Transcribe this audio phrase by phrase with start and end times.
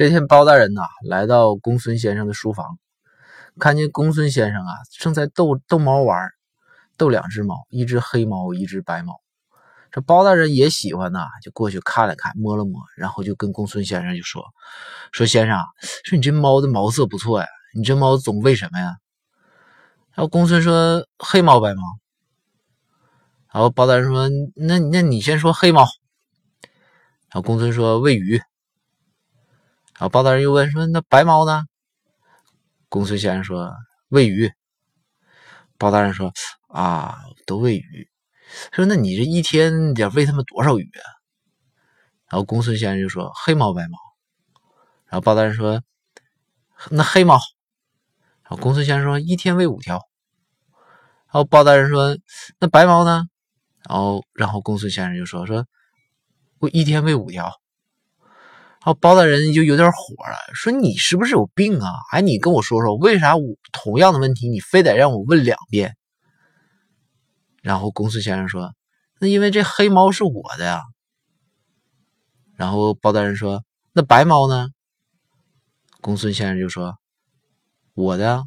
[0.00, 2.78] 这天，包大人呐来到公孙先生的书房，
[3.58, 6.30] 看见公孙先生啊正在逗逗猫玩，
[6.96, 9.20] 逗两只猫，一只黑猫，一只白猫。
[9.90, 14.42] 这包大人也喜欢呐，就过去看了看，摸了摸，然后就跟公孙先生就说
[15.12, 15.58] ：“说先生，
[16.04, 17.46] 说你这猫的毛色不错呀，
[17.76, 18.96] 你这猫总喂什么呀？”
[20.16, 21.82] 然后公孙说：“黑猫白猫。”
[23.52, 25.84] 然后包大人说：“那那你先说黑猫。”
[27.28, 28.40] 然后公孙说：“喂鱼。”
[30.00, 31.66] 然后包大人又问说：“那白猫呢？”
[32.88, 33.70] 公孙先生说
[34.08, 34.50] ：“喂鱼。”
[35.76, 36.32] 包大人说
[36.68, 38.08] ：“啊，都喂鱼。”
[38.72, 41.04] 说：“那你这一天得喂他们多少鱼啊？”
[42.32, 43.98] 然后公孙先生就说：“黑猫白猫。”
[45.04, 45.82] 然后包大人说
[46.90, 47.38] ：“那黑猫。”
[48.42, 49.96] 然后公孙先生说：“一天喂五条。”
[51.30, 52.16] 然后包大人说
[52.58, 53.26] ：“那白猫呢？”
[53.86, 55.66] 然后然后公孙先生就说：“说
[56.58, 57.52] 我一天喂五条。”
[58.82, 61.92] 然后包大人就有点火了，说：“你是不是有病啊？
[62.12, 65.96] 哎，你跟我说说，为啥我同样的问题你非得让我问两遍？”
[67.60, 68.72] 然后公孙先生说
[69.20, 70.82] ：“那因为这黑猫是我的呀。”
[72.56, 74.68] 然后包大人说：“那白猫呢？”
[76.00, 76.96] 公孙先生就说
[77.92, 78.44] ：“我的。”